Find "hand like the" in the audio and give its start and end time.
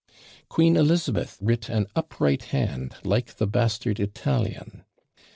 2.45-3.45